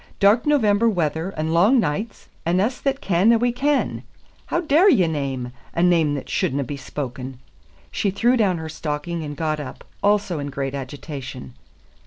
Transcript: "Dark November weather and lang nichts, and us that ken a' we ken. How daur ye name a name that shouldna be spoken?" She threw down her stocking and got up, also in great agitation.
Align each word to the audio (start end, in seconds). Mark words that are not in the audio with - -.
"Dark 0.19 0.47
November 0.47 0.89
weather 0.89 1.29
and 1.37 1.53
lang 1.53 1.79
nichts, 1.79 2.25
and 2.43 2.59
us 2.59 2.79
that 2.81 3.01
ken 3.01 3.31
a' 3.31 3.37
we 3.37 3.51
ken. 3.51 4.01
How 4.47 4.59
daur 4.61 4.89
ye 4.89 5.05
name 5.05 5.51
a 5.75 5.83
name 5.83 6.15
that 6.15 6.27
shouldna 6.27 6.63
be 6.63 6.75
spoken?" 6.75 7.37
She 7.91 8.09
threw 8.09 8.35
down 8.35 8.57
her 8.57 8.67
stocking 8.67 9.23
and 9.23 9.37
got 9.37 9.59
up, 9.59 9.83
also 10.01 10.39
in 10.39 10.49
great 10.49 10.73
agitation. 10.73 11.53